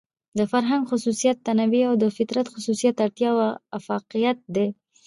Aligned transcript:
د 0.37 0.39
فرهنګ 0.51 0.83
خصوصيت 0.91 1.37
تنوع 1.47 1.83
او 1.89 1.93
د 2.03 2.05
فطرت 2.17 2.45
خصوصيت 2.53 2.95
اړتيا 3.05 3.29
او 3.33 3.39
اۤفاقيت 3.77 4.37
دى. 4.55 4.67